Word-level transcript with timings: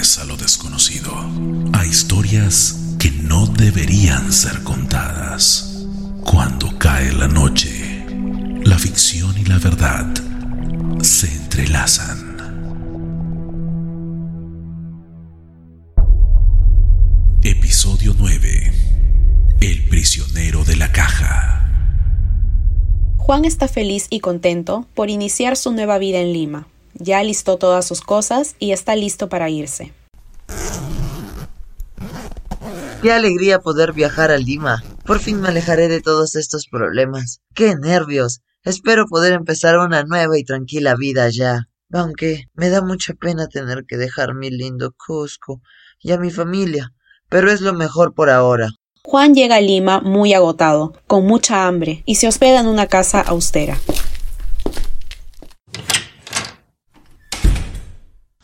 a 0.00 0.24
lo 0.24 0.34
desconocido, 0.38 1.12
a 1.74 1.84
historias 1.84 2.94
que 2.98 3.10
no 3.10 3.46
deberían 3.46 4.32
ser 4.32 4.62
contadas. 4.62 5.84
Cuando 6.24 6.78
cae 6.78 7.12
la 7.12 7.28
noche, 7.28 8.06
la 8.62 8.78
ficción 8.78 9.36
y 9.36 9.44
la 9.44 9.58
verdad 9.58 10.06
se 11.02 11.30
entrelazan. 11.30 12.38
Episodio 17.42 18.14
9. 18.18 18.72
El 19.60 19.86
prisionero 19.90 20.64
de 20.64 20.76
la 20.76 20.90
caja. 20.92 21.70
Juan 23.18 23.44
está 23.44 23.68
feliz 23.68 24.06
y 24.08 24.20
contento 24.20 24.86
por 24.94 25.10
iniciar 25.10 25.58
su 25.58 25.72
nueva 25.72 25.98
vida 25.98 26.20
en 26.20 26.32
Lima. 26.32 26.66
Ya 26.94 27.22
listó 27.22 27.56
todas 27.56 27.86
sus 27.86 28.00
cosas 28.00 28.56
y 28.58 28.72
está 28.72 28.96
listo 28.96 29.28
para 29.28 29.50
irse. 29.50 29.92
Qué 33.02 33.12
alegría 33.12 33.60
poder 33.60 33.92
viajar 33.92 34.30
a 34.30 34.36
Lima. 34.36 34.82
Por 35.04 35.20
fin 35.20 35.40
me 35.40 35.48
alejaré 35.48 35.88
de 35.88 36.00
todos 36.00 36.34
estos 36.34 36.66
problemas. 36.70 37.40
Qué 37.54 37.74
nervios. 37.76 38.40
Espero 38.62 39.06
poder 39.06 39.32
empezar 39.32 39.78
una 39.78 40.02
nueva 40.04 40.38
y 40.38 40.44
tranquila 40.44 40.94
vida 40.96 41.24
allá. 41.24 41.68
Aunque 41.92 42.44
me 42.54 42.68
da 42.68 42.82
mucha 42.82 43.14
pena 43.14 43.48
tener 43.48 43.84
que 43.86 43.96
dejar 43.96 44.34
mi 44.34 44.50
lindo 44.50 44.94
Cusco 44.96 45.60
y 46.00 46.12
a 46.12 46.18
mi 46.18 46.30
familia 46.30 46.92
pero 47.30 47.50
es 47.50 47.62
lo 47.62 47.72
mejor 47.72 48.12
por 48.12 48.28
ahora. 48.28 48.68
Juan 49.02 49.34
llega 49.34 49.56
a 49.56 49.60
Lima 49.62 50.00
muy 50.00 50.34
agotado, 50.34 50.92
con 51.06 51.26
mucha 51.26 51.66
hambre, 51.66 52.02
y 52.04 52.16
se 52.16 52.28
hospeda 52.28 52.60
en 52.60 52.66
una 52.66 52.86
casa 52.86 53.20
austera. 53.20 53.78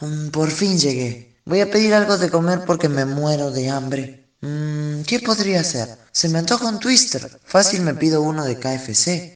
Mm, 0.00 0.28
por 0.28 0.50
fin 0.50 0.78
llegué. 0.78 1.36
Voy 1.47 1.61
a 1.61 1.70
pedir 1.70 1.94
algo 1.94 2.19
de 2.19 2.30
comer 2.30 2.64
porque 2.66 2.89
me 2.89 3.05
muero 3.05 3.50
de 3.50 3.70
hambre. 3.70 4.27
Mm, 4.42 5.03
¿Qué 5.03 5.20
podría 5.20 5.64
ser? 5.64 5.88
Se 6.12 6.28
me 6.28 6.38
antoja 6.38 6.69
un 6.69 6.80
twister. 6.80 7.41
Fácil 7.44 7.80
me 7.83 7.94
pido 7.94 8.20
uno 8.20 8.44
de 8.44 8.58
KFC. 8.58 9.34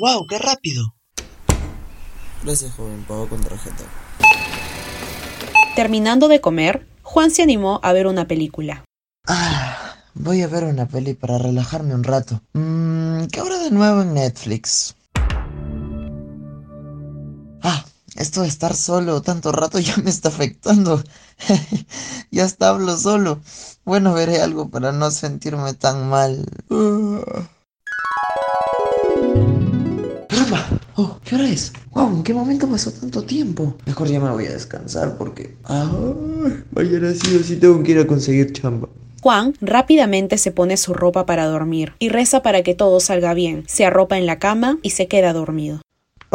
¡Wow! 0.00 0.26
¡Qué 0.28 0.38
rápido! 0.38 0.94
Gracias, 2.42 2.72
joven. 2.74 3.04
Pago 3.06 3.28
con 3.28 3.42
tarjeta. 3.42 3.84
Terminando 5.74 6.28
de 6.28 6.40
comer, 6.40 6.86
Juan 7.02 7.30
se 7.30 7.42
animó 7.42 7.80
a 7.82 7.92
ver 7.92 8.06
una 8.06 8.26
película. 8.26 8.84
Ah, 9.26 9.96
voy 10.14 10.42
a 10.42 10.46
ver 10.46 10.64
una 10.64 10.86
peli 10.88 11.12
para 11.14 11.36
relajarme 11.36 11.94
un 11.94 12.04
rato. 12.04 12.40
Mmm, 12.54 13.26
¿qué 13.26 13.42
hora 13.42 13.58
de 13.58 13.70
nuevo 13.70 14.02
en 14.02 14.14
Netflix? 14.14 14.94
Ah, 17.62 17.84
esto 18.16 18.42
de 18.42 18.48
estar 18.48 18.74
solo 18.74 19.22
tanto 19.22 19.52
rato 19.52 19.78
ya 19.80 19.96
me 19.98 20.10
está 20.10 20.28
afectando. 20.28 21.02
ya 22.30 22.44
hasta 22.44 22.70
hablo 22.70 22.96
solo. 22.96 23.40
Bueno, 23.84 24.14
veré 24.14 24.40
algo 24.40 24.68
para 24.68 24.92
no 24.92 25.10
sentirme 25.10 25.74
tan 25.74 26.08
mal. 26.08 26.44
¡Caramba! 30.28 30.66
Oh, 30.96 31.18
¿qué 31.24 31.34
hora 31.34 31.48
es? 31.48 31.72
Wow, 31.92 32.16
¿en 32.16 32.22
qué 32.22 32.34
momento 32.34 32.68
pasó 32.68 32.90
tanto 32.90 33.22
tiempo? 33.22 33.76
Mejor 33.86 34.08
ya 34.08 34.18
me 34.18 34.30
voy 34.30 34.46
a 34.46 34.52
descansar 34.52 35.16
porque. 35.16 35.56
Ah, 35.64 35.90
mañana 36.72 37.12
sí 37.14 37.36
o 37.36 37.44
sí 37.44 37.56
tengo 37.56 37.82
que 37.82 37.92
ir 37.92 37.98
a 37.98 38.06
conseguir 38.06 38.52
chamba. 38.52 38.88
Juan 39.22 39.54
rápidamente 39.60 40.38
se 40.38 40.52
pone 40.52 40.76
su 40.76 40.94
ropa 40.94 41.26
para 41.26 41.46
dormir 41.46 41.94
y 41.98 42.10
reza 42.10 42.42
para 42.42 42.62
que 42.62 42.74
todo 42.74 43.00
salga 43.00 43.34
bien. 43.34 43.64
Se 43.66 43.84
arropa 43.84 44.18
en 44.18 44.26
la 44.26 44.38
cama 44.38 44.78
y 44.82 44.90
se 44.90 45.08
queda 45.08 45.32
dormido. 45.32 45.80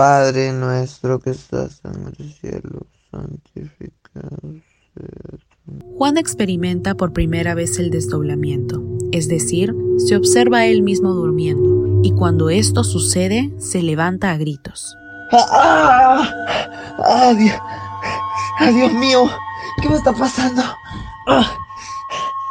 Padre 0.01 0.51
nuestro 0.51 1.19
que 1.19 1.29
estás 1.29 1.79
en 1.83 2.07
el 2.17 2.33
cielo, 2.33 2.87
santificado 3.11 4.55
Juan 5.95 6.17
experimenta 6.17 6.95
por 6.95 7.13
primera 7.13 7.53
vez 7.53 7.77
el 7.77 7.91
desdoblamiento, 7.91 8.81
es 9.11 9.27
decir, 9.27 9.75
se 9.99 10.15
observa 10.15 10.57
a 10.57 10.65
él 10.65 10.81
mismo 10.81 11.13
durmiendo, 11.13 12.01
y 12.01 12.13
cuando 12.13 12.49
esto 12.49 12.83
sucede, 12.83 13.53
se 13.59 13.83
levanta 13.83 14.31
a 14.31 14.37
gritos. 14.37 14.97
¡Ah! 15.33 16.27
¡Ah! 17.05 17.35
Dios, 17.37 17.55
¡Ah, 18.57 18.71
Dios 18.71 18.91
mío! 18.93 19.29
¿Qué 19.83 19.89
me 19.89 19.97
está 19.97 20.13
pasando? 20.13 20.63
¡Ah! 21.27 21.55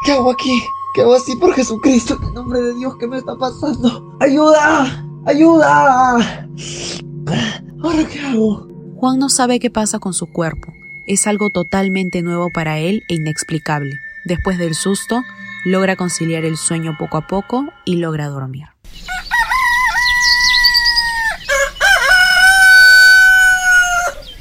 ¿Qué 0.06 0.12
hago 0.12 0.30
aquí? 0.30 0.62
¿Qué 0.94 1.00
hago 1.02 1.14
así 1.14 1.34
por 1.34 1.52
Jesucristo? 1.54 2.16
En 2.22 2.32
nombre 2.32 2.60
de 2.60 2.74
Dios, 2.74 2.94
¿qué 3.00 3.08
me 3.08 3.18
está 3.18 3.34
pasando? 3.34 4.16
¡Ayuda! 4.20 5.04
¡Ayuda! 5.26 6.46
¿Ahora 7.82 8.06
qué 8.06 8.20
hago? 8.20 8.68
Juan 8.96 9.18
no 9.18 9.28
sabe 9.28 9.60
qué 9.60 9.70
pasa 9.70 9.98
con 9.98 10.12
su 10.12 10.26
cuerpo. 10.26 10.72
Es 11.06 11.26
algo 11.26 11.50
totalmente 11.50 12.22
nuevo 12.22 12.50
para 12.52 12.78
él 12.78 13.02
e 13.08 13.14
inexplicable. 13.14 13.98
Después 14.24 14.58
del 14.58 14.74
susto, 14.74 15.22
logra 15.64 15.96
conciliar 15.96 16.44
el 16.44 16.56
sueño 16.56 16.96
poco 16.98 17.16
a 17.16 17.26
poco 17.26 17.66
y 17.84 17.96
logra 17.96 18.28
dormir. 18.28 18.66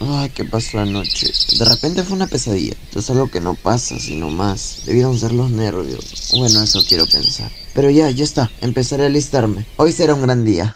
Ay, 0.01 0.29
¿qué 0.31 0.43
pasó 0.43 0.79
anoche? 0.79 1.31
De 1.57 1.65
repente 1.65 2.03
fue 2.03 2.15
una 2.15 2.27
pesadilla. 2.27 2.75
es 2.95 3.09
algo 3.09 3.29
que 3.29 3.39
no 3.39 3.55
pasa, 3.55 3.99
sino 3.99 4.29
más. 4.29 4.83
Debieron 4.85 5.17
ser 5.17 5.31
los 5.33 5.51
nervios. 5.51 6.33
Bueno, 6.37 6.61
eso 6.61 6.81
quiero 6.87 7.05
pensar. 7.05 7.51
Pero 7.73 7.89
ya, 7.89 8.09
ya 8.09 8.23
está. 8.23 8.51
Empezaré 8.61 9.03
a 9.03 9.07
alistarme. 9.07 9.65
Hoy 9.77 9.91
será 9.91 10.13
un 10.13 10.21
gran 10.23 10.43
día. 10.43 10.75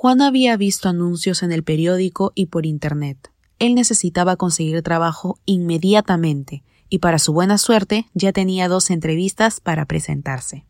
Juan 0.00 0.22
había 0.22 0.56
visto 0.56 0.88
anuncios 0.88 1.42
en 1.42 1.50
el 1.50 1.64
periódico 1.64 2.30
y 2.36 2.46
por 2.46 2.66
internet. 2.66 3.32
Él 3.58 3.74
necesitaba 3.74 4.36
conseguir 4.36 4.80
trabajo 4.82 5.40
inmediatamente 5.44 6.62
y 6.88 6.98
para 7.00 7.18
su 7.18 7.32
buena 7.32 7.58
suerte 7.58 8.06
ya 8.14 8.32
tenía 8.32 8.68
dos 8.68 8.90
entrevistas 8.90 9.58
para 9.58 9.86
presentarse. 9.86 10.64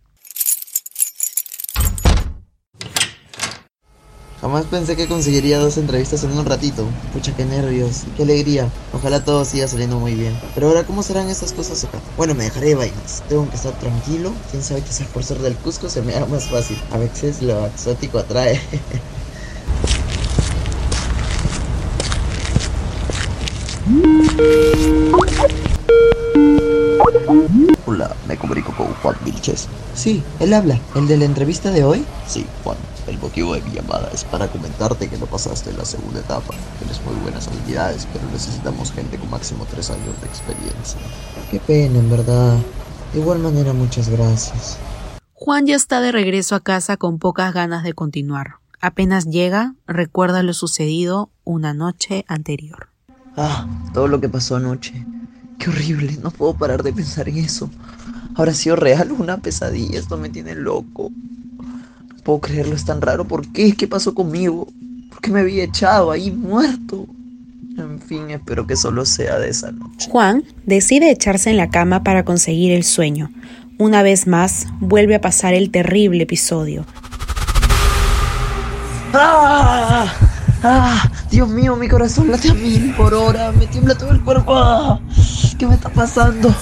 Jamás 4.41 4.65
pensé 4.65 4.97
que 4.97 5.06
conseguiría 5.06 5.59
dos 5.59 5.77
entrevistas 5.77 6.25
en 6.25 6.33
un 6.33 6.47
ratito. 6.47 6.87
Pucha, 7.12 7.37
qué 7.37 7.44
nervios, 7.44 8.05
qué 8.17 8.22
alegría. 8.22 8.71
Ojalá 8.94 9.22
todo 9.27 9.44
siga 9.44 9.69
saliendo 9.69 9.99
muy 9.99 10.15
bien. 10.15 10.34
Pero 10.55 10.69
ahora, 10.69 10.87
¿cómo 10.87 11.03
serán 11.03 11.28
estas 11.28 11.53
cosas 11.53 11.84
acá? 11.84 12.00
Bueno, 12.17 12.34
me 12.34 12.44
dejaré 12.44 12.69
de 12.69 12.77
vainas. 12.77 13.22
Tengo 13.28 13.47
que 13.50 13.56
estar 13.56 13.78
tranquilo. 13.78 14.33
Quién 14.50 14.62
sabe, 14.62 14.81
quizás 14.81 15.06
por 15.09 15.22
ser 15.22 15.37
del 15.41 15.56
Cusco 15.56 15.91
se 15.91 16.00
me 16.00 16.15
haga 16.15 16.25
más 16.25 16.49
fácil. 16.49 16.78
A 16.93 16.97
veces 16.97 17.43
lo 17.43 17.67
exótico 17.67 18.21
atrae. 18.21 18.59
Hola, 27.87 28.15
me 28.28 28.37
comunico 28.37 28.72
con 28.76 28.87
Juan 28.94 29.16
Vilches. 29.25 29.69
Sí, 29.94 30.22
él 30.38 30.54
habla. 30.54 30.78
¿El 30.94 31.09
de 31.09 31.16
la 31.16 31.25
entrevista 31.25 31.71
de 31.71 31.82
hoy? 31.82 32.04
Sí, 32.26 32.47
Juan. 32.62 32.76
El 33.09 33.19
motivo 33.19 33.54
de 33.54 33.62
mi 33.62 33.72
llamada 33.72 34.10
es 34.12 34.25
para 34.25 34.47
comentarte 34.49 35.09
que 35.09 35.16
no 35.19 35.26
pasaste 35.26 35.72
la 35.72 35.84
segunda 35.84 36.21
etapa. 36.21 36.54
Tienes 36.78 37.03
muy 37.04 37.15
buenas 37.22 37.49
habilidades, 37.49 38.06
pero 38.12 38.25
necesitamos 38.31 38.93
gente 38.93 39.19
con 39.19 39.31
máximo 39.31 39.66
tres 39.69 39.91
años 39.91 40.21
de 40.21 40.26
experiencia. 40.26 41.00
Qué 41.50 41.59
pena, 41.59 41.99
en 41.99 42.10
verdad. 42.10 42.56
De 43.12 43.20
igual 43.20 43.38
manera, 43.38 43.72
muchas 43.72 44.09
gracias. 44.09 44.78
Juan 45.32 45.66
ya 45.66 45.75
está 45.75 46.00
de 46.00 46.12
regreso 46.12 46.55
a 46.55 46.60
casa 46.60 46.97
con 46.97 47.19
pocas 47.19 47.53
ganas 47.55 47.82
de 47.82 47.94
continuar. 47.94 48.56
Apenas 48.81 49.26
llega, 49.26 49.75
recuerda 49.87 50.43
lo 50.43 50.53
sucedido 50.53 51.31
una 51.44 51.75
noche 51.75 52.25
anterior. 52.28 52.91
Ah, 53.41 53.69
todo 53.94 54.09
lo 54.09 54.21
que 54.21 54.28
pasó 54.28 54.56
anoche. 54.56 55.06
Qué 55.59 55.71
horrible, 55.71 56.19
no 56.21 56.32
puedo 56.32 56.54
parar 56.54 56.82
de 56.82 56.93
pensar 56.93 57.28
en 57.28 57.38
eso. 57.38 57.71
¿Habrá 58.34 58.53
sido 58.53 58.75
real 58.75 59.12
una 59.12 59.38
pesadilla? 59.38 59.97
Esto 59.97 60.19
me 60.19 60.28
tiene 60.28 60.56
loco. 60.56 61.12
No 61.59 62.16
puedo 62.25 62.40
creerlo, 62.40 62.75
es 62.75 62.85
tan 62.85 63.00
raro. 63.00 63.26
¿Por 63.26 63.46
qué? 63.52 63.75
¿Qué 63.76 63.87
pasó 63.87 64.12
conmigo? 64.12 64.67
¿Por 65.08 65.20
qué 65.20 65.31
me 65.31 65.40
había 65.40 65.62
echado 65.62 66.11
ahí 66.11 66.32
muerto? 66.32 67.06
En 67.76 68.00
fin, 68.00 68.31
espero 68.31 68.67
que 68.67 68.75
solo 68.75 69.06
sea 69.06 69.38
de 69.38 69.50
esa 69.50 69.70
noche. 69.70 70.11
Juan 70.11 70.43
decide 70.67 71.12
echarse 71.12 71.50
en 71.50 71.58
la 71.58 71.70
cama 71.70 72.02
para 72.02 72.25
conseguir 72.25 72.73
el 72.73 72.82
sueño. 72.82 73.31
Una 73.79 74.02
vez 74.02 74.26
más, 74.26 74.67
vuelve 74.81 75.14
a 75.14 75.20
pasar 75.20 75.55
el 75.55 75.70
terrible 75.70 76.25
episodio. 76.25 76.85
¡Ah! 79.14 80.12
¡Ah! 80.64 81.11
Dios 81.30 81.48
mío, 81.48 81.76
mi 81.76 81.88
corazón 81.88 82.30
late 82.30 82.50
a 82.50 82.54
mil 82.54 82.94
por 82.94 83.12
hora. 83.12 83.52
Me 83.52 83.66
tiembla 83.66 83.94
todo 83.94 84.10
el 84.10 84.22
cuerpo. 84.22 84.54
¡Ah! 84.56 84.98
¿Qué 85.58 85.66
me 85.66 85.75
está 85.75 85.90
pasando? 85.90 86.54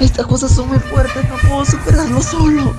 Estas 0.00 0.26
cosas 0.26 0.52
son 0.52 0.68
muy 0.68 0.78
fuertes. 0.78 1.22
No 1.28 1.48
puedo 1.48 1.64
superarlo 1.66 2.22
solo. 2.22 2.74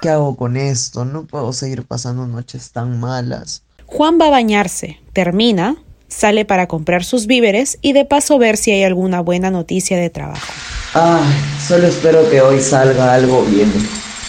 ¿Qué 0.00 0.08
hago 0.08 0.34
con 0.34 0.56
esto? 0.56 1.04
No 1.04 1.26
puedo 1.26 1.52
seguir 1.52 1.84
pasando 1.84 2.26
noches 2.26 2.70
tan 2.72 2.98
malas. 2.98 3.64
Juan 3.84 4.18
va 4.18 4.28
a 4.28 4.30
bañarse. 4.30 4.98
Termina, 5.12 5.76
sale 6.08 6.46
para 6.46 6.68
comprar 6.68 7.04
sus 7.04 7.26
víveres 7.26 7.78
y 7.82 7.92
de 7.92 8.06
paso 8.06 8.38
ver 8.38 8.56
si 8.56 8.70
hay 8.70 8.84
alguna 8.84 9.20
buena 9.20 9.50
noticia 9.50 9.98
de 9.98 10.08
trabajo. 10.08 10.46
Ah, 10.94 11.20
solo 11.68 11.86
espero 11.86 12.28
que 12.30 12.40
hoy 12.40 12.60
salga 12.60 13.12
algo 13.12 13.44
bien. 13.44 13.70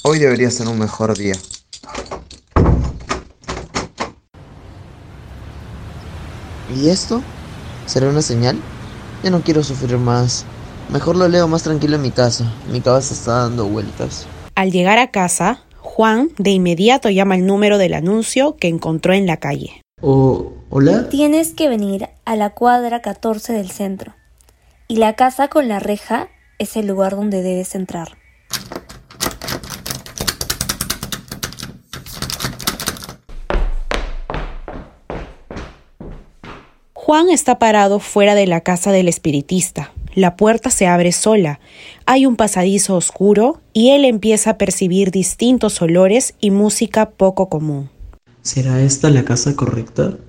Hoy 0.03 0.19
debería 0.19 0.51
ser 0.51 0.67
un 0.67 0.77
mejor 0.77 1.17
día. 1.17 1.35
¿Y 6.75 6.89
esto? 6.89 7.21
¿Será 7.85 8.09
una 8.09 8.21
señal? 8.21 8.57
Ya 9.23 9.29
no 9.29 9.41
quiero 9.41 9.63
sufrir 9.63 9.97
más. 9.97 10.45
Mejor 10.89 11.15
lo 11.15 11.27
leo 11.27 11.47
más 11.47 11.63
tranquilo 11.63 11.95
en 11.95 12.01
mi 12.01 12.11
casa. 12.11 12.51
Mi 12.71 12.81
cabeza 12.81 13.13
está 13.13 13.39
dando 13.43 13.65
vueltas. 13.65 14.27
Al 14.55 14.71
llegar 14.71 14.99
a 14.99 15.11
casa, 15.11 15.63
Juan 15.79 16.29
de 16.37 16.51
inmediato 16.51 17.09
llama 17.09 17.35
el 17.35 17.45
número 17.45 17.77
del 17.77 17.93
anuncio 17.93 18.55
que 18.57 18.67
encontró 18.67 19.13
en 19.13 19.25
la 19.25 19.37
calle. 19.37 19.81
Oh, 20.01 20.53
¿Hola? 20.69 21.09
Tienes 21.09 21.53
que 21.53 21.67
venir 21.69 22.09
a 22.25 22.35
la 22.35 22.51
cuadra 22.51 23.01
14 23.01 23.53
del 23.53 23.69
centro. 23.69 24.15
Y 24.87 24.97
la 24.97 25.13
casa 25.13 25.47
con 25.47 25.67
la 25.67 25.79
reja 25.79 26.29
es 26.59 26.75
el 26.75 26.87
lugar 26.87 27.15
donde 27.15 27.41
debes 27.41 27.75
entrar. 27.75 28.17
Juan 37.11 37.29
está 37.29 37.59
parado 37.59 37.99
fuera 37.99 38.35
de 38.35 38.47
la 38.47 38.61
casa 38.61 38.93
del 38.93 39.09
espiritista. 39.09 39.91
La 40.15 40.37
puerta 40.37 40.69
se 40.69 40.87
abre 40.87 41.11
sola, 41.11 41.59
hay 42.05 42.25
un 42.25 42.37
pasadizo 42.37 42.95
oscuro 42.95 43.59
y 43.73 43.89
él 43.89 44.05
empieza 44.05 44.51
a 44.51 44.57
percibir 44.57 45.11
distintos 45.11 45.81
olores 45.81 46.35
y 46.39 46.51
música 46.51 47.09
poco 47.09 47.49
común. 47.49 47.89
¿Será 48.43 48.81
esta 48.81 49.09
la 49.09 49.25
casa 49.25 49.57
correcta? 49.57 50.19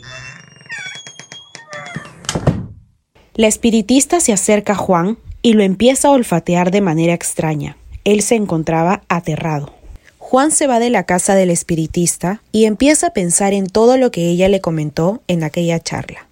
La 3.36 3.46
espiritista 3.46 4.18
se 4.18 4.32
acerca 4.32 4.72
a 4.72 4.76
Juan 4.76 5.18
y 5.40 5.52
lo 5.52 5.62
empieza 5.62 6.08
a 6.08 6.10
olfatear 6.10 6.72
de 6.72 6.80
manera 6.80 7.14
extraña. 7.14 7.76
Él 8.02 8.22
se 8.22 8.34
encontraba 8.34 9.04
aterrado. 9.08 9.72
Juan 10.18 10.50
se 10.50 10.66
va 10.66 10.80
de 10.80 10.90
la 10.90 11.04
casa 11.04 11.36
del 11.36 11.50
espiritista 11.50 12.42
y 12.50 12.64
empieza 12.64 13.06
a 13.06 13.12
pensar 13.12 13.52
en 13.52 13.68
todo 13.68 13.98
lo 13.98 14.10
que 14.10 14.28
ella 14.28 14.48
le 14.48 14.60
comentó 14.60 15.22
en 15.28 15.44
aquella 15.44 15.78
charla. 15.78 16.26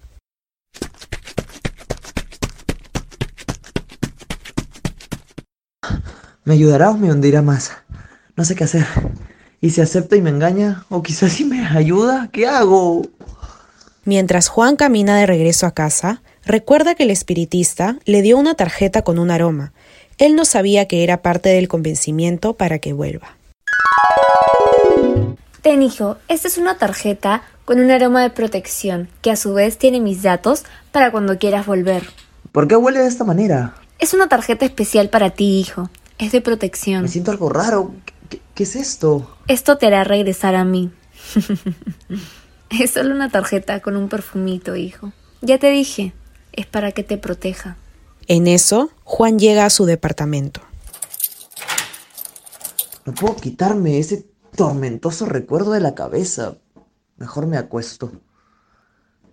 ¿Me 6.43 6.55
ayudará 6.55 6.89
o 6.89 6.97
me 6.97 7.11
hundirá 7.11 7.43
más? 7.43 7.71
No 8.35 8.43
sé 8.45 8.55
qué 8.55 8.63
hacer. 8.63 8.85
¿Y 9.61 9.69
si 9.69 9.81
acepta 9.81 10.15
y 10.15 10.21
me 10.21 10.31
engaña? 10.31 10.85
¿O 10.89 11.03
quizás 11.03 11.33
si 11.33 11.45
me 11.45 11.67
ayuda? 11.67 12.29
¿Qué 12.31 12.47
hago? 12.47 13.03
Mientras 14.05 14.47
Juan 14.47 14.75
camina 14.75 15.15
de 15.17 15.27
regreso 15.27 15.67
a 15.67 15.75
casa, 15.75 16.23
recuerda 16.43 16.95
que 16.95 17.03
el 17.03 17.11
espiritista 17.11 17.97
le 18.05 18.23
dio 18.23 18.39
una 18.39 18.55
tarjeta 18.55 19.03
con 19.03 19.19
un 19.19 19.29
aroma. 19.29 19.71
Él 20.17 20.35
no 20.35 20.45
sabía 20.45 20.87
que 20.87 21.03
era 21.03 21.21
parte 21.21 21.49
del 21.49 21.67
convencimiento 21.67 22.53
para 22.53 22.79
que 22.79 22.93
vuelva. 22.93 23.35
Ten, 25.61 25.83
hijo, 25.83 26.17
esta 26.27 26.47
es 26.47 26.57
una 26.57 26.79
tarjeta 26.79 27.43
con 27.65 27.79
un 27.79 27.91
aroma 27.91 28.23
de 28.23 28.31
protección 28.31 29.09
que 29.21 29.29
a 29.29 29.35
su 29.35 29.53
vez 29.53 29.77
tiene 29.77 29.99
mis 29.99 30.23
datos 30.23 30.63
para 30.91 31.11
cuando 31.11 31.37
quieras 31.37 31.67
volver. 31.67 32.01
¿Por 32.51 32.67
qué 32.67 32.75
huele 32.75 33.01
de 33.01 33.07
esta 33.07 33.25
manera? 33.25 33.75
Es 33.99 34.15
una 34.15 34.27
tarjeta 34.27 34.65
especial 34.65 35.09
para 35.09 35.29
ti, 35.29 35.59
hijo. 35.59 35.91
Es 36.21 36.31
de 36.31 36.39
protección. 36.39 37.01
Me 37.01 37.07
siento 37.07 37.31
algo 37.31 37.49
raro. 37.49 37.95
¿Qué, 38.29 38.39
qué 38.53 38.63
es 38.63 38.75
esto? 38.75 39.35
Esto 39.47 39.79
te 39.79 39.87
hará 39.87 40.03
regresar 40.03 40.53
a 40.53 40.63
mí. 40.63 40.91
es 42.69 42.91
solo 42.91 43.15
una 43.15 43.31
tarjeta 43.31 43.79
con 43.81 43.97
un 43.97 44.07
perfumito, 44.07 44.75
hijo. 44.75 45.13
Ya 45.41 45.57
te 45.57 45.71
dije, 45.71 46.13
es 46.53 46.67
para 46.67 46.91
que 46.91 47.03
te 47.03 47.17
proteja. 47.17 47.75
En 48.27 48.45
eso, 48.45 48.91
Juan 49.03 49.39
llega 49.39 49.65
a 49.65 49.71
su 49.71 49.85
departamento. 49.85 50.61
No 53.03 53.15
puedo 53.15 53.35
quitarme 53.37 53.97
ese 53.97 54.27
tormentoso 54.55 55.25
recuerdo 55.25 55.71
de 55.71 55.79
la 55.79 55.95
cabeza. 55.95 56.55
Mejor 57.17 57.47
me 57.47 57.57
acuesto. 57.57 58.11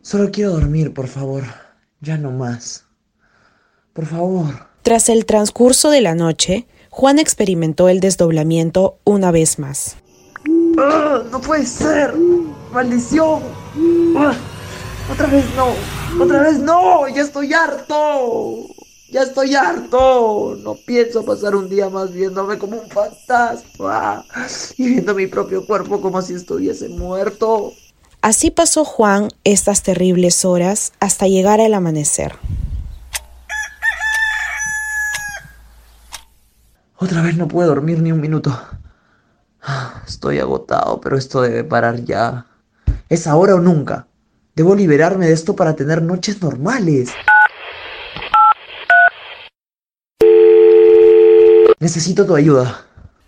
Solo 0.01 0.31
quiero 0.31 0.53
dormir, 0.53 0.95
por 0.95 1.09
favor. 1.09 1.45
Ya 2.01 2.17
no 2.17 2.31
más. 2.31 2.87
Por 3.93 4.07
favor. 4.07 4.69
Tras 4.81 5.11
el 5.11 5.27
transcurso 5.27 5.91
de 5.91 6.01
la 6.01 6.15
noche, 6.15 6.67
Juan 6.99 7.21
experimentó 7.21 7.89
el 7.89 8.01
desdoblamiento 8.01 8.99
una 9.05 9.31
vez 9.31 9.61
más. 9.61 9.99
¡Ah! 10.79 11.23
¡No 11.31 11.41
puede 11.41 11.65
ser! 11.65 12.13
¡Maldición! 12.73 13.41
¡Ah! 14.17 14.35
¡Otra 15.09 15.29
vez 15.29 15.45
no! 15.55 15.69
¡Otra 16.21 16.43
vez 16.43 16.59
no! 16.59 17.07
¡Ya 17.07 17.23
estoy 17.23 17.53
harto! 17.53 18.67
¡Ya 19.13 19.23
estoy 19.23 19.55
harto! 19.55 20.57
No 20.59 20.75
pienso 20.75 21.25
pasar 21.25 21.55
un 21.55 21.69
día 21.69 21.89
más 21.89 22.13
viéndome 22.13 22.59
como 22.59 22.81
un 22.81 22.91
fantasma 22.91 24.25
y 24.77 24.89
viendo 24.89 25.15
mi 25.15 25.29
propio 25.29 25.65
cuerpo 25.65 26.01
como 26.01 26.21
si 26.21 26.35
estuviese 26.35 26.89
muerto. 26.89 27.75
Así 28.23 28.51
pasó 28.51 28.85
Juan 28.85 29.29
estas 29.45 29.85
terribles 29.85 30.45
horas 30.45 30.93
hasta 30.99 31.29
llegar 31.29 31.61
al 31.61 31.75
amanecer. 31.75 32.33
Otra 37.01 37.23
vez 37.23 37.37
no 37.37 37.47
puedo 37.47 37.69
dormir 37.69 38.03
ni 38.03 38.11
un 38.11 38.21
minuto. 38.21 38.61
Estoy 40.07 40.41
agotado, 40.41 41.01
pero 41.01 41.17
esto 41.17 41.43
debe 41.43 41.63
parar 41.63 42.03
ya. 42.03 42.47
Es 43.09 43.29
ahora 43.29 43.55
o 43.55 43.61
nunca. 43.61 44.09
Debo 44.57 44.75
liberarme 44.75 45.29
de 45.29 45.33
esto 45.33 45.55
para 45.55 45.77
tener 45.77 46.03
noches 46.03 46.43
normales. 46.43 47.11
Necesito 51.79 52.27
tu 52.27 52.35
ayuda. 52.35 52.85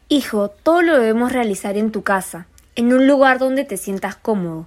Hijo, 0.09 0.49
todo 0.49 0.83
lo 0.83 0.99
debemos 0.99 1.33
realizar 1.33 1.77
en 1.77 1.93
tu 1.93 2.03
casa, 2.03 2.49
en 2.75 2.93
un 2.93 3.07
lugar 3.07 3.39
donde 3.39 3.65
te 3.65 3.77
sientas 3.77 4.17
cómodo. 4.17 4.67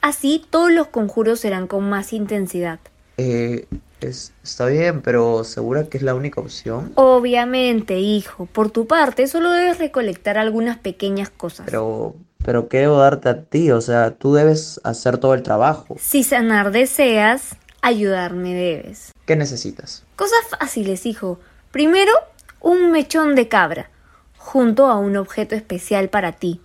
Así 0.00 0.46
todos 0.48 0.70
los 0.70 0.86
conjuros 0.86 1.40
serán 1.40 1.66
con 1.66 1.90
más 1.90 2.12
intensidad. 2.12 2.78
Eh, 3.16 3.66
es, 4.08 4.32
está 4.42 4.66
bien, 4.66 5.02
pero 5.02 5.44
¿segura 5.44 5.84
que 5.84 5.96
es 5.96 6.02
la 6.02 6.14
única 6.14 6.40
opción? 6.40 6.92
Obviamente, 6.94 7.98
hijo. 7.98 8.46
Por 8.46 8.70
tu 8.70 8.86
parte, 8.86 9.26
solo 9.26 9.50
debes 9.50 9.78
recolectar 9.78 10.38
algunas 10.38 10.78
pequeñas 10.78 11.30
cosas. 11.30 11.66
Pero, 11.66 12.14
pero 12.44 12.68
¿qué 12.68 12.78
debo 12.80 12.98
darte 12.98 13.28
a 13.28 13.42
ti? 13.42 13.70
O 13.70 13.80
sea, 13.80 14.12
tú 14.12 14.34
debes 14.34 14.80
hacer 14.84 15.18
todo 15.18 15.34
el 15.34 15.42
trabajo. 15.42 15.96
Si 15.98 16.24
sanar 16.24 16.70
deseas, 16.70 17.56
ayudarme 17.82 18.54
debes. 18.54 19.12
¿Qué 19.26 19.36
necesitas? 19.36 20.04
Cosas 20.16 20.40
fáciles, 20.58 21.06
hijo. 21.06 21.38
Primero, 21.70 22.12
un 22.60 22.90
mechón 22.90 23.34
de 23.34 23.48
cabra, 23.48 23.90
junto 24.36 24.86
a 24.86 24.98
un 24.98 25.16
objeto 25.16 25.54
especial 25.54 26.08
para 26.08 26.32
ti. 26.32 26.60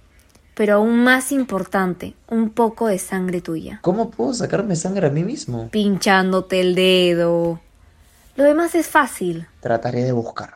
Pero 0.60 0.74
aún 0.74 1.06
más 1.06 1.32
importante, 1.32 2.18
un 2.28 2.50
poco 2.50 2.88
de 2.88 3.00
sangre 3.00 3.40
tuya. 3.40 3.80
¿Cómo 3.82 4.12
puedo 4.12 4.34
sacarme 4.34 4.76
sangre 4.76 5.08
a 5.08 5.10
mí 5.10 5.24
mismo? 5.24 5.70
Pinchándote 5.70 6.60
el 6.60 6.76
dedo. 6.76 7.62
Lo 8.36 8.44
demás 8.44 8.76
es 8.76 8.86
fácil. 8.86 9.48
Trataré 9.62 10.04
de 10.04 10.12
buscar. 10.12 10.56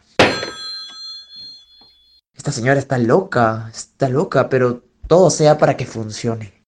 Esta 2.36 2.51
señora 2.51 2.81
está 2.81 2.98
loca, 2.98 3.72
está 3.74 4.10
loca, 4.10 4.50
pero 4.50 4.83
todo 5.07 5.29
sea 5.29 5.57
para 5.57 5.77
que 5.77 5.86
funcione. 5.86 6.65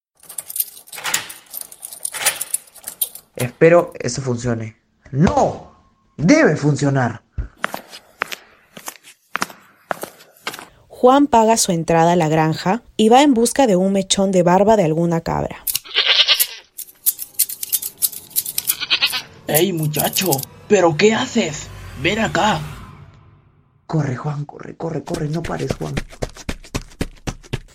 Espero 3.36 3.92
eso 4.00 4.22
funcione. 4.22 4.78
¡No! 5.12 5.76
¡Debe 6.16 6.56
funcionar! 6.56 7.25
Juan 10.98 11.28
paga 11.28 11.58
su 11.58 11.74
entrada 11.74 12.14
a 12.14 12.16
la 12.16 12.30
granja 12.30 12.82
y 12.96 13.10
va 13.10 13.22
en 13.22 13.34
busca 13.34 13.68
de 13.68 13.76
un 13.76 13.92
mechón 13.92 14.32
de 14.32 14.44
barba 14.44 14.78
de 14.78 14.86
alguna 14.86 15.20
cabra. 15.20 15.66
¡Ey, 19.46 19.74
muchacho! 19.74 20.32
¿Pero 20.70 20.96
qué 20.96 21.14
haces? 21.14 21.68
Ven 22.02 22.20
acá. 22.20 22.62
Corre, 23.86 24.16
Juan, 24.16 24.46
corre, 24.46 24.78
corre, 24.78 25.04
corre, 25.04 25.28
no 25.28 25.44
pares, 25.44 25.74
Juan. 25.78 25.96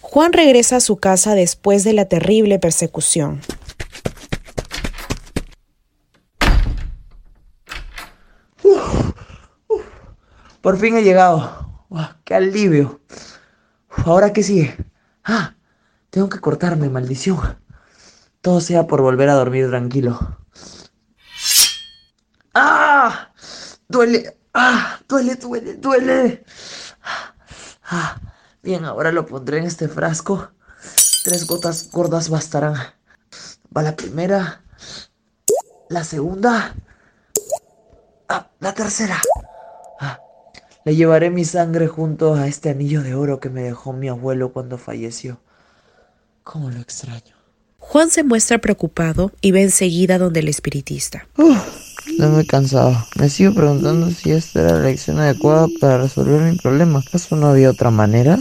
Juan 0.01 0.33
regresa 0.33 0.77
a 0.77 0.81
su 0.81 0.97
casa 0.97 1.35
después 1.35 1.85
de 1.85 1.93
la 1.93 2.07
terrible 2.07 2.59
persecución. 2.59 3.43
Por 10.63 10.79
fin 10.79 10.97
he 10.97 11.03
llegado. 11.03 11.70
¡Qué 12.31 12.37
alivio! 12.37 13.01
¿Ahora 13.89 14.33
qué 14.33 14.45
sigue? 14.45 14.77
Ah, 15.25 15.57
tengo 16.11 16.29
que 16.29 16.39
cortarme, 16.39 16.89
maldición. 16.89 17.59
Todo 18.41 18.61
sea 18.61 18.87
por 18.87 19.03
volver 19.03 19.29
a 19.29 19.35
dormir 19.35 19.69
tranquilo. 19.69 20.39
¡Ah! 22.55 23.33
Duele. 23.89 24.39
¡Ah! 24.55 25.01
Duele, 25.09 25.35
duele, 25.35 25.75
duele. 25.75 26.45
Ah, 27.83 28.21
bien, 28.63 28.85
ahora 28.85 29.11
lo 29.11 29.27
pondré 29.27 29.59
en 29.59 29.65
este 29.65 29.89
frasco. 29.89 30.53
Tres 31.25 31.49
gotas 31.49 31.91
gordas 31.91 32.29
bastarán. 32.31 32.77
Va 33.77 33.83
la 33.83 33.97
primera. 33.97 34.63
La 35.89 36.05
segunda. 36.05 36.77
Ah, 38.29 38.49
la 38.61 38.73
tercera. 38.73 39.21
Le 40.91 40.97
llevaré 40.97 41.31
mi 41.31 41.45
sangre 41.45 41.87
junto 41.87 42.35
a 42.35 42.49
este 42.49 42.69
anillo 42.69 43.01
de 43.05 43.15
oro 43.15 43.39
que 43.39 43.49
me 43.49 43.63
dejó 43.63 43.93
mi 43.93 44.09
abuelo 44.09 44.53
cuando 44.53 44.77
falleció. 44.77 45.39
¿Cómo 46.43 46.69
lo 46.69 46.81
extraño? 46.81 47.37
Juan 47.79 48.11
se 48.11 48.25
muestra 48.25 48.59
preocupado 48.59 49.31
y 49.41 49.53
ve 49.53 49.63
enseguida 49.63 50.19
donde 50.19 50.41
el 50.41 50.49
espiritista. 50.49 51.29
Uf, 51.37 51.57
estoy 52.09 52.27
muy 52.27 52.45
cansado. 52.45 53.07
Me 53.15 53.29
sigo 53.29 53.55
preguntando 53.55 54.11
si 54.11 54.33
esta 54.33 54.63
era 54.63 54.73
la 54.73 54.81
lección 54.81 55.21
adecuada 55.21 55.69
para 55.81 55.99
resolver 55.99 56.41
mi 56.41 56.59
problema. 56.59 57.05
¿Acaso 57.07 57.37
no 57.37 57.47
había 57.47 57.71
otra 57.71 57.93
manera? 57.93 58.41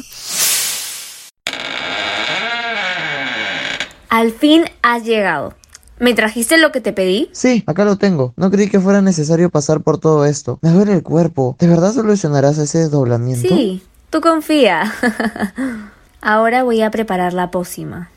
Al 4.10 4.32
fin 4.32 4.64
has 4.82 5.04
llegado. 5.04 5.59
¿Me 6.00 6.14
trajiste 6.14 6.58
lo 6.58 6.72
que 6.72 6.80
te 6.80 6.94
pedí? 6.94 7.30
Sí, 7.34 7.64
acá 7.68 7.84
lo 7.84 7.98
tengo. 7.98 8.34
No 8.38 8.50
creí 8.50 8.70
que 8.70 8.80
fuera 8.80 9.02
necesario 9.02 9.50
pasar 9.50 9.82
por 9.82 9.98
todo 9.98 10.26
esto. 10.26 10.58
Me 10.62 10.70
duele 10.70 10.94
el 10.94 11.04
cuerpo. 11.04 11.58
¿De 11.60 11.68
verdad 11.68 11.92
solucionarás 11.92 12.58
ese 12.58 12.80
desdoblamiento? 12.80 13.48
Sí, 13.48 13.84
tú 14.10 14.22
confía. 14.22 14.94
Ahora 16.22 16.64
voy 16.64 16.82
a 16.82 16.92
preparar 16.92 17.34
la 17.34 17.52
pócima. 17.52 18.10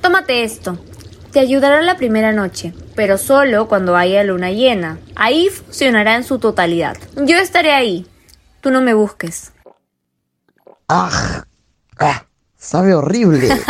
Tómate 0.00 0.42
esto. 0.42 0.78
Te 1.32 1.40
ayudará 1.40 1.82
la 1.82 1.96
primera 1.96 2.32
noche, 2.32 2.72
pero 2.96 3.18
solo 3.18 3.68
cuando 3.68 3.96
haya 3.96 4.24
luna 4.24 4.50
llena. 4.50 4.98
Ahí 5.14 5.48
funcionará 5.50 6.16
en 6.16 6.24
su 6.24 6.38
totalidad. 6.38 6.96
Yo 7.16 7.36
estaré 7.36 7.72
ahí. 7.72 8.06
Tú 8.60 8.70
no 8.70 8.80
me 8.80 8.94
busques. 8.94 9.52
¡Ah! 10.88 11.44
¡Ah! 11.98 12.24
Sabe 12.56 12.94
horrible. 12.94 13.48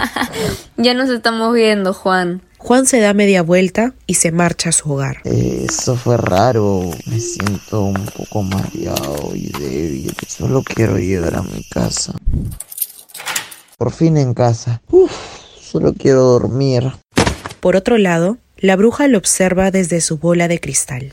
Ya 0.80 0.94
nos 0.94 1.10
estamos 1.10 1.52
viendo, 1.52 1.92
Juan. 1.92 2.40
Juan 2.58 2.86
se 2.86 2.98
da 2.98 3.14
media 3.14 3.42
vuelta 3.42 3.94
y 4.06 4.14
se 4.14 4.32
marcha 4.32 4.70
a 4.70 4.72
su 4.72 4.92
hogar. 4.92 5.20
Eso 5.24 5.96
fue 5.96 6.16
raro. 6.16 6.90
Me 7.06 7.20
siento 7.20 7.82
un 7.82 8.04
poco 8.06 8.42
mareado 8.42 9.30
y 9.34 9.50
débil. 9.52 10.14
Solo 10.26 10.62
quiero 10.62 10.98
llegar 10.98 11.36
a 11.36 11.42
mi 11.42 11.62
casa. 11.64 12.14
Por 13.78 13.92
fin 13.92 14.16
en 14.16 14.34
casa. 14.34 14.82
Uf, 14.90 15.12
solo 15.60 15.94
quiero 15.94 16.22
dormir. 16.22 16.92
Por 17.60 17.76
otro 17.76 17.96
lado, 17.96 18.38
la 18.56 18.74
bruja 18.74 19.06
lo 19.06 19.18
observa 19.18 19.70
desde 19.70 20.00
su 20.00 20.18
bola 20.18 20.48
de 20.48 20.60
cristal. 20.60 21.12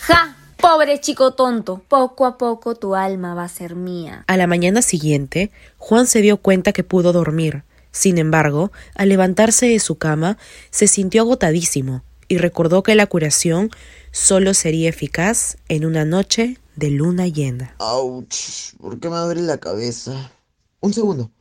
¡Ja! 0.00 0.34
Pobre 0.56 0.98
chico 1.00 1.34
tonto. 1.34 1.82
Poco 1.88 2.24
a 2.24 2.38
poco 2.38 2.74
tu 2.74 2.94
alma 2.94 3.34
va 3.34 3.44
a 3.44 3.48
ser 3.48 3.76
mía. 3.76 4.24
A 4.26 4.36
la 4.38 4.46
mañana 4.46 4.80
siguiente, 4.80 5.50
Juan 5.76 6.06
se 6.06 6.22
dio 6.22 6.38
cuenta 6.38 6.72
que 6.72 6.82
pudo 6.82 7.12
dormir. 7.12 7.64
Sin 7.98 8.16
embargo, 8.18 8.70
al 8.94 9.08
levantarse 9.08 9.66
de 9.66 9.80
su 9.80 9.98
cama, 9.98 10.38
se 10.70 10.86
sintió 10.86 11.22
agotadísimo 11.22 12.04
y 12.28 12.38
recordó 12.38 12.84
que 12.84 12.94
la 12.94 13.08
curación 13.08 13.70
solo 14.12 14.54
sería 14.54 14.88
eficaz 14.88 15.56
en 15.68 15.84
una 15.84 16.04
noche 16.04 16.58
de 16.76 16.90
luna 16.90 17.26
llena. 17.26 17.74
Ouch, 17.80 18.76
¿por 18.80 19.00
qué 19.00 19.10
me 19.10 19.16
duele 19.16 19.42
la 19.42 19.58
cabeza? 19.58 20.30
Un 20.78 20.94
segundo. 20.94 21.32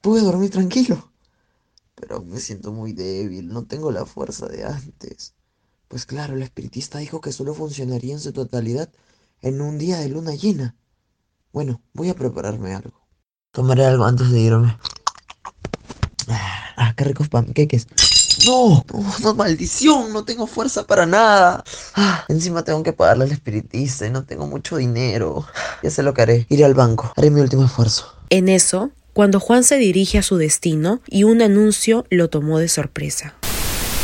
Pude 0.00 0.22
dormir 0.22 0.48
tranquilo. 0.48 1.12
Pero 1.94 2.22
me 2.22 2.40
siento 2.40 2.72
muy 2.72 2.94
débil, 2.94 3.46
no 3.48 3.66
tengo 3.66 3.92
la 3.92 4.06
fuerza 4.06 4.46
de 4.46 4.64
antes. 4.64 5.34
Pues 5.88 6.06
claro, 6.06 6.36
el 6.36 6.42
espiritista 6.42 7.00
dijo 7.00 7.20
que 7.20 7.32
solo 7.32 7.52
funcionaría 7.52 8.14
en 8.14 8.20
su 8.20 8.32
totalidad 8.32 8.90
en 9.42 9.60
un 9.60 9.76
día 9.76 9.98
de 9.98 10.08
luna 10.08 10.34
llena. 10.34 10.74
Bueno, 11.52 11.82
voy 11.92 12.08
a 12.08 12.14
prepararme 12.14 12.72
algo. 12.72 13.06
Tomaré 13.50 13.84
algo 13.84 14.04
antes 14.04 14.30
de 14.30 14.40
irme. 14.40 14.78
Ah, 16.76 16.94
qué 16.96 17.04
ricos 17.04 17.28
panqueques. 17.28 17.86
No, 18.46 18.84
no, 18.92 19.04
no, 19.22 19.34
maldición, 19.34 20.12
no 20.12 20.24
tengo 20.24 20.46
fuerza 20.46 20.86
para 20.86 21.06
nada. 21.06 21.64
Ah, 21.94 22.24
encima 22.28 22.62
tengo 22.62 22.82
que 22.82 22.92
pagarle 22.92 23.24
al 23.24 23.32
espiritista 23.32 24.06
y 24.06 24.10
no 24.10 24.24
tengo 24.24 24.46
mucho 24.46 24.76
dinero. 24.76 25.46
Ya 25.82 25.90
sé 25.90 26.02
lo 26.02 26.12
que 26.12 26.22
haré, 26.22 26.46
iré 26.50 26.64
al 26.64 26.74
banco, 26.74 27.12
haré 27.16 27.30
mi 27.30 27.40
último 27.40 27.64
esfuerzo. 27.64 28.12
En 28.28 28.48
eso, 28.48 28.90
cuando 29.14 29.40
Juan 29.40 29.64
se 29.64 29.76
dirige 29.78 30.18
a 30.18 30.22
su 30.22 30.36
destino 30.36 31.00
y 31.08 31.24
un 31.24 31.40
anuncio 31.40 32.04
lo 32.10 32.28
tomó 32.28 32.58
de 32.58 32.68
sorpresa. 32.68 33.34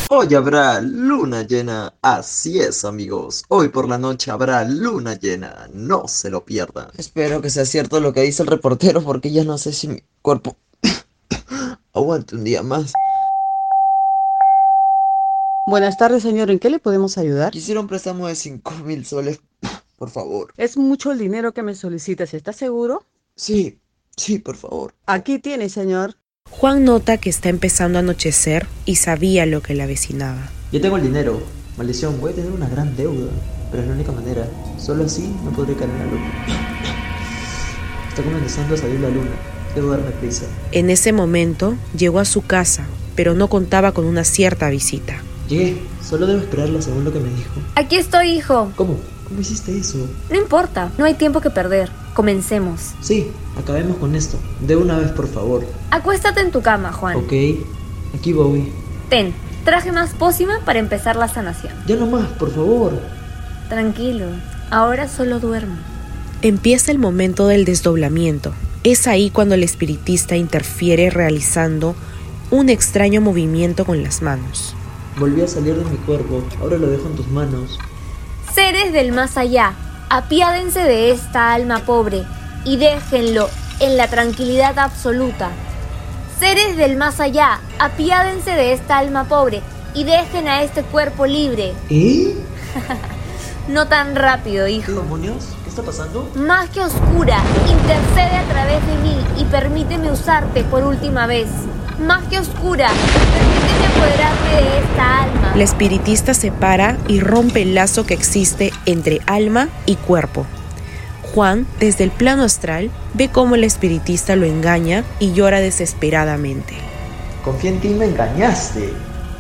Hoy 0.09 0.35
habrá 0.35 0.81
luna 0.81 1.43
llena. 1.43 1.95
Así 2.03 2.59
es, 2.59 2.85
amigos. 2.85 3.45
Hoy 3.49 3.69
por 3.69 3.89
la 3.89 3.97
noche 3.99 4.31
habrá 4.31 4.65
luna 4.65 5.15
llena. 5.15 5.69
No 5.73 6.07
se 6.07 6.31
lo 6.31 6.45
pierdan. 6.45 6.89
Espero 6.97 7.41
que 7.41 7.49
sea 7.49 7.65
cierto 7.65 8.01
lo 8.01 8.13
que 8.13 8.23
dice 8.23 8.43
el 8.43 8.49
reportero 8.49 9.03
porque 9.03 9.31
ya 9.31 9.45
no 9.45 9.57
sé 9.57 9.73
si 9.73 9.89
mi 9.89 10.03
cuerpo 10.21 10.57
aguante 11.93 12.37
un 12.37 12.45
día 12.45 12.63
más. 12.63 12.93
Buenas 15.67 15.97
tardes, 15.97 16.23
señor. 16.23 16.51
¿En 16.51 16.59
qué 16.59 16.71
le 16.71 16.79
podemos 16.79 17.19
ayudar? 17.19 17.53
Quisiera 17.53 17.81
un 17.81 17.87
préstamo 17.87 18.27
de 18.27 18.35
5 18.35 18.73
mil 18.85 19.05
soles, 19.07 19.41
por 19.97 20.11
favor. 20.11 20.53
Es 20.57 20.77
mucho 20.77 21.13
el 21.13 21.19
dinero 21.19 21.53
que 21.53 21.63
me 21.63 21.75
solicitas. 21.75 22.35
¿Está 22.35 22.53
seguro? 22.53 23.07
Sí, 23.37 23.79
sí, 24.17 24.39
por 24.39 24.57
favor. 24.57 24.95
Aquí 25.07 25.39
tiene, 25.39 25.69
señor. 25.69 26.17
Juan 26.51 26.85
nota 26.85 27.19
que 27.19 27.31
está 27.31 27.49
empezando 27.49 27.99
a 27.99 28.01
anochecer 28.01 28.67
y 28.85 28.97
sabía 28.97 29.47
lo 29.47 29.63
que 29.63 29.75
le 29.75 29.85
avecinaba. 29.85 30.51
Yo 30.73 30.81
tengo 30.81 30.97
el 30.97 31.05
dinero. 31.05 31.41
Maldición, 31.79 32.21
voy 32.21 32.33
a 32.33 32.35
tener 32.35 32.51
una 32.51 32.69
gran 32.69 32.95
deuda. 32.97 33.31
Pero 33.71 33.85
es 33.85 33.89
la 33.89 33.95
única 33.95 34.13
manera. 34.13 34.47
Solo 34.79 35.05
así 35.05 35.35
no 35.45 35.51
podré 35.53 35.75
caer 35.75 35.91
en 35.91 35.99
la 35.99 36.05
luna. 36.07 36.45
Está 38.09 38.23
comenzando 38.23 38.75
a 38.75 38.77
salir 38.77 39.01
la 39.01 39.09
luna. 39.09 39.52
Debo 39.75 39.91
darme 39.91 40.11
prisa. 40.11 40.45
En 40.73 40.91
ese 40.91 41.13
momento 41.13 41.77
llegó 41.97 42.19
a 42.19 42.25
su 42.25 42.43
casa, 42.43 42.85
pero 43.17 43.35
no 43.35 43.49
contaba 43.49 43.93
con 43.93 44.05
una 44.05 44.25
cierta 44.25 44.69
visita. 44.69 45.23
Llegué. 45.49 45.79
Solo 46.03 46.27
debo 46.27 46.41
esperarla 46.41 46.83
según 46.83 47.05
lo 47.05 47.13
que 47.13 47.21
me 47.21 47.31
dijo. 47.31 47.53
Aquí 47.75 47.97
estoy, 47.97 48.31
hijo. 48.31 48.73
¿Cómo? 48.77 48.99
¿Cómo 49.29 49.41
hiciste 49.41 49.77
eso? 49.79 49.99
No 50.31 50.37
importa, 50.37 50.91
no 50.99 51.05
hay 51.05 51.15
tiempo 51.15 51.41
que 51.41 51.51
perder. 51.51 51.91
Comencemos. 52.15 52.91
Sí, 53.01 53.31
acabemos 53.59 53.97
con 53.97 54.15
esto. 54.15 54.39
De 54.61 54.77
una 54.77 54.99
vez, 54.99 55.11
por 55.13 55.27
favor. 55.27 55.65
Acuéstate 55.91 56.41
en 56.41 56.51
tu 56.51 56.61
cama, 56.61 56.93
Juan. 56.93 57.17
Ok. 57.17 57.33
Aquí 58.15 58.33
voy. 58.35 58.71
Ten, 59.09 59.33
traje 59.65 59.91
más 59.93 60.11
pócima 60.11 60.61
para 60.67 60.81
empezar 60.81 61.17
la 61.17 61.29
sanación. 61.29 61.73
Ya 61.87 61.97
no 61.97 62.07
más, 62.07 62.27
por 62.33 62.51
favor. 62.51 63.01
Tranquilo, 63.69 64.27
ahora 64.71 65.09
solo 65.09 65.41
duermo. 65.41 65.77
Empieza 66.43 66.93
el 66.93 66.99
momento 66.99 67.47
del 67.47 67.65
desdoblamiento. 67.65 68.53
Es 68.85 69.07
ahí 69.07 69.31
cuando 69.31 69.55
el 69.55 69.63
espiritista 69.63 70.37
interfiere 70.37 71.11
realizando 71.11 71.95
un 72.51 72.69
extraño 72.69 73.21
movimiento 73.21 73.85
con 73.85 74.03
las 74.03 74.23
manos. 74.23 74.75
Volví 75.19 75.41
a 75.43 75.49
salir 75.49 75.77
de 75.77 75.85
mi 75.89 75.97
cuerpo. 75.99 76.43
Ahora 76.61 76.79
lo 76.79 76.89
dejo 76.89 77.07
en 77.07 77.15
tus 77.15 77.29
manos. 77.29 77.79
Seres 78.53 78.93
del 78.93 79.13
más 79.13 79.37
allá, 79.37 79.75
apiádense 80.11 80.81
de 80.81 81.13
esta 81.13 81.53
alma 81.55 81.81
pobre 81.87 82.25
y 82.65 82.77
déjenlo 82.77 83.49
en 83.81 83.97
la 83.97 84.09
tranquilidad 84.09 84.79
absoluta. 84.79 85.51
Seres 86.41 86.77
del 86.77 86.97
más 86.97 87.21
allá, 87.21 87.61
apiádense 87.79 88.51
de 88.51 88.73
esta 88.73 88.99
alma 88.99 89.25
pobre 89.25 89.63
y 89.95 90.05
dejen 90.05 90.49
a 90.49 90.63
este 90.63 90.83
cuerpo 90.83 91.27
libre. 91.27 91.73
¿Eh? 91.89 92.35
No 93.69 93.87
tan 93.87 94.17
rápido, 94.17 94.67
¿Qué 94.67 94.73
hijo. 94.73 94.91
demonios? 94.91 95.51
¿Qué 95.73 95.81
está 95.81 95.91
pasando? 95.91 96.31
Magia 96.35 96.85
oscura, 96.85 97.39
intercede 97.67 98.37
a 98.37 98.45
través 98.47 98.87
de 98.87 98.95
mí 98.97 99.17
y 99.39 99.45
permíteme 99.47 100.13
usarte 100.13 100.65
por 100.65 100.85
última 100.85 101.27
vez. 101.27 101.49
Magia 101.99 102.43
oscura, 102.43 102.89
permíteme 103.33 103.87
apoderarme 103.87 104.71
de 104.71 104.79
esta 104.81 105.23
alma. 105.23 105.53
El 105.55 105.63
espiritista 105.63 106.35
se 106.35 106.53
para 106.53 106.99
y 107.09 107.21
rompe 107.21 107.63
el 107.63 107.75
lazo 107.75 108.05
que 108.05 108.13
existe 108.13 108.71
entre 108.85 109.21
alma 109.27 109.71
y 109.87 109.97
cuerpo. 109.97 110.45
Juan, 111.35 111.67
desde 111.81 112.05
el 112.05 112.11
plano 112.11 112.43
astral, 112.43 112.91
ve 113.15 113.31
cómo 113.31 113.55
el 113.55 113.65
espiritista 113.65 114.37
lo 114.37 114.45
engaña 114.45 115.05
y 115.21 115.33
llora 115.33 115.61
desesperadamente. 115.61 116.75
Confía 117.43 117.71
en 117.71 117.81
ti 117.81 117.89
y 117.89 117.95
me 117.95 118.05
engañaste. 118.05 118.93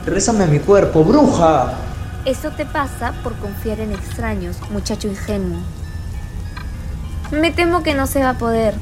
Rézame 0.06 0.44
a 0.44 0.46
mi 0.46 0.60
cuerpo, 0.60 1.04
bruja. 1.04 1.74
Eso 2.24 2.52
te 2.52 2.64
pasa 2.64 3.12
por 3.22 3.34
confiar 3.36 3.80
en 3.80 3.92
extraños, 3.92 4.56
muchacho 4.70 5.08
ingenuo. 5.08 5.58
Me 7.32 7.50
temo 7.50 7.82
que 7.82 7.94
no 7.94 8.06
se 8.06 8.22
va 8.22 8.30
a 8.30 8.34
poder. 8.34 8.74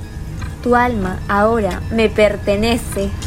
Tu 0.65 0.75
alma 0.75 1.21
ahora 1.29 1.81
me 1.93 2.09
pertenece. 2.09 3.09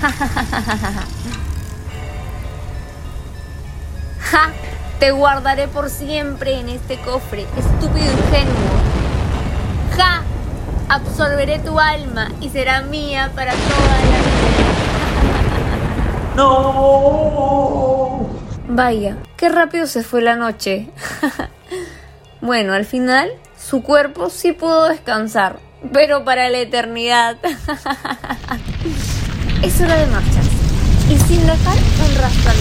¡Ja! 4.20 4.52
Te 5.00 5.12
guardaré 5.12 5.70
por 5.70 5.90
siempre 5.90 6.60
en 6.60 6.68
este 6.68 7.00
cofre, 7.00 7.48
estúpido 7.58 8.12
ingenuo. 8.12 8.54
¡Ja! 9.96 10.24
Absorberé 10.90 11.60
tu 11.60 11.80
alma 11.80 12.30
y 12.42 12.50
será 12.50 12.82
mía 12.82 13.32
para 13.34 13.54
toda 13.54 13.88
la 13.88 13.98
vida. 14.02 14.18
¡No! 16.36 18.28
Vaya, 18.68 19.16
qué 19.38 19.48
rápido 19.48 19.88
se 19.88 20.04
fue 20.04 20.22
la 20.22 20.36
noche. 20.36 20.90
bueno, 22.42 22.74
al 22.74 22.84
final 22.86 23.32
su 23.64 23.82
cuerpo 23.82 24.30
sí 24.30 24.52
pudo 24.52 24.90
descansar, 24.90 25.58
pero 25.92 26.24
para 26.24 26.50
la 26.50 26.60
eternidad. 26.60 27.38
es 29.64 29.82
hora 29.82 29.96
de 29.96 30.06
marcharse 30.08 30.50
y 31.10 31.18
sin 31.18 31.46
dejar 31.46 31.78
un 31.78 32.16
rastro 32.22 32.52